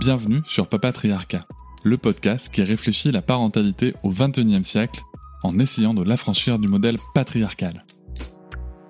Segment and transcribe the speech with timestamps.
[0.00, 1.44] Bienvenue sur Papatriarcat,
[1.84, 5.02] le podcast qui réfléchit la parentalité au XXIe siècle
[5.42, 7.84] en essayant de l'affranchir du modèle patriarcal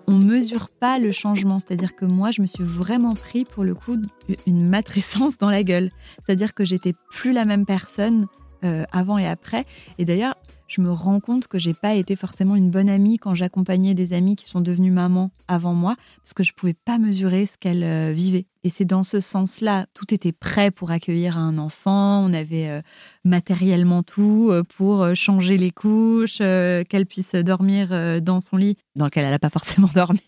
[0.06, 1.60] on mesure pas le changement.
[1.60, 3.96] C'est-à-dire que moi, je me suis vraiment pris pour le coup
[4.44, 5.88] une matrescence dans la gueule.
[6.24, 8.26] C'est-à-dire que j'étais plus la même personne
[8.64, 9.66] euh, avant et après.
[9.98, 10.34] Et d'ailleurs,
[10.66, 14.12] je me rends compte que j'ai pas été forcément une bonne amie quand j'accompagnais des
[14.12, 17.84] amis qui sont devenus mamans avant moi, parce que je pouvais pas mesurer ce qu'elles
[17.84, 18.46] euh, vivaient.
[18.62, 22.82] Et c'est dans ce sens-là, tout était prêt pour accueillir un enfant, on avait euh,
[23.24, 29.24] matériellement tout euh, pour changer les couches, qu'elle puisse dormir dans son lit, dans lequel
[29.24, 30.20] elle n'a pas forcément dormi.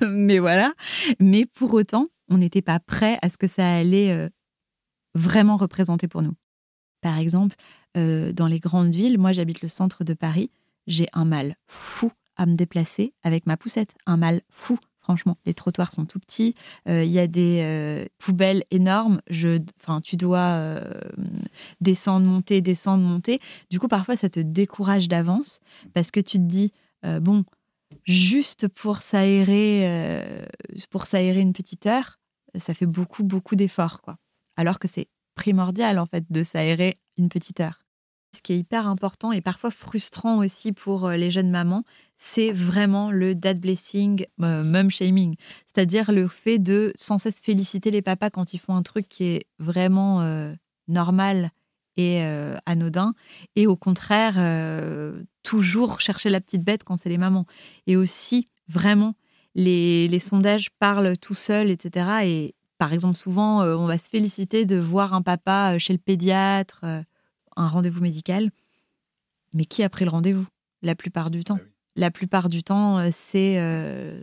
[0.00, 0.72] Mais voilà.
[1.18, 4.30] Mais pour autant, on n'était pas prêt à ce que ça allait
[5.14, 6.34] vraiment représenter pour nous.
[7.00, 7.56] Par exemple,
[7.96, 10.50] euh, dans les grandes villes, moi j'habite le centre de Paris,
[10.86, 14.78] j'ai un mal fou à me déplacer avec ma poussette, un mal fou.
[15.00, 16.54] Franchement, les trottoirs sont tout petits.
[16.88, 19.20] Euh, il y a des euh, poubelles énormes.
[19.28, 19.58] Je,
[20.02, 20.80] tu dois
[21.80, 23.40] descendre, monter, descendre, monter.
[23.70, 25.60] Du coup, parfois, ça te décourage d'avance
[25.94, 27.44] parce que tu te dis, bon,
[28.04, 30.46] juste pour s'aérer,
[30.90, 32.18] pour s'aérer une petite heure,
[32.56, 34.16] ça fait beaucoup, beaucoup d'efforts, quoi.
[34.56, 37.80] Alors que c'est primordial en fait de s'aérer une petite heure.
[38.32, 41.82] Ce qui est hyper important et parfois frustrant aussi pour euh, les jeunes mamans,
[42.14, 45.34] c'est vraiment le dad blessing, euh, mum shaming.
[45.66, 49.24] C'est-à-dire le fait de sans cesse féliciter les papas quand ils font un truc qui
[49.24, 50.54] est vraiment euh,
[50.86, 51.50] normal
[51.96, 52.22] et
[52.64, 53.14] anodin.
[53.56, 54.36] Et au contraire,
[55.42, 57.44] toujours chercher la petite bête quand c'est les mamans.
[57.86, 59.16] Et aussi, vraiment,
[59.54, 62.06] les, les sondages parlent tout seuls, etc.
[62.24, 66.86] Et par exemple, souvent, on va se féliciter de voir un papa chez le pédiatre
[67.60, 68.50] un rendez-vous médical,
[69.54, 70.46] mais qui a pris le rendez-vous?
[70.82, 71.64] La plupart du temps ah
[71.96, 74.20] La plupart du temps, euh, c'est euh,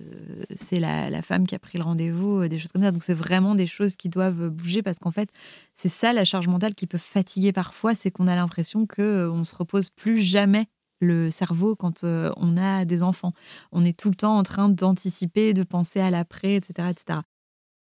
[0.56, 2.92] c'est la, femme qui a pris le rendez-vous, euh, des choses comme ça.
[2.92, 5.30] Donc c'est vraiment des choses qui doivent bouger parce qu'en fait,
[5.74, 9.44] c'est ça la charge mentale qui peut fatiguer parfois, c'est qu'on a l'impression que on
[9.44, 10.68] se repose plus jamais
[11.00, 13.34] le cerveau quand on a des enfants.
[13.72, 17.20] On est tout le temps en train d'anticiper, de penser à l'après, etc., etc.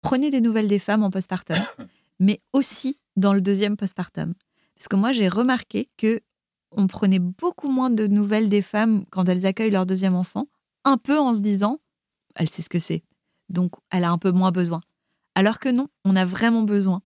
[0.01, 1.57] Prenez des nouvelles des femmes en postpartum,
[2.19, 4.35] mais aussi dans le deuxième postpartum.
[4.79, 6.21] Parce que moi, j'ai remarqué que
[6.71, 10.47] on prenait beaucoup moins de nouvelles des femmes quand elles accueillent leur deuxième enfant,
[10.85, 11.79] un peu en se disant,
[12.35, 13.03] elle sait ce que c'est,
[13.49, 14.81] donc elle a un peu moins besoin.
[15.35, 17.01] Alors que non, on a vraiment besoin.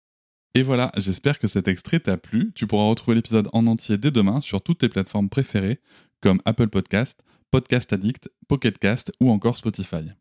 [0.54, 2.52] Et voilà, j'espère que cet extrait t'a plu.
[2.56, 5.80] Tu pourras retrouver l'épisode en entier dès demain sur toutes tes plateformes préférées,
[6.22, 10.12] comme Apple Podcast, Podcast Addict, Pocket Cast ou encore Spotify.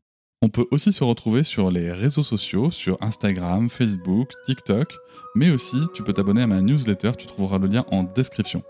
[0.42, 4.96] On peut aussi se retrouver sur les réseaux sociaux, sur Instagram, Facebook, TikTok,
[5.34, 8.62] mais aussi tu peux t'abonner à ma newsletter, tu trouveras le lien en description.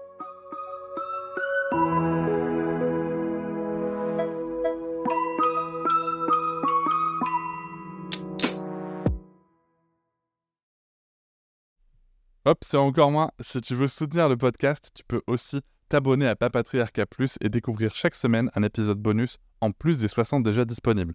[12.46, 13.30] Hop, c'est encore moins.
[13.38, 17.94] Si tu veux soutenir le podcast, tu peux aussi t'abonner à Papatriarca Plus et découvrir
[17.94, 21.14] chaque semaine un épisode bonus en plus des 60 déjà disponibles